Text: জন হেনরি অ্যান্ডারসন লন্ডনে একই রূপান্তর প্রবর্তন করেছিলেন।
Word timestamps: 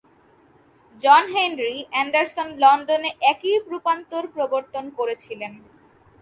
জন 1.03 1.23
হেনরি 1.33 1.75
অ্যান্ডারসন 1.91 2.49
লন্ডনে 2.57 3.11
একই 3.31 3.55
রূপান্তর 3.71 4.23
প্রবর্তন 4.27 4.85
করেছিলেন। 4.97 5.53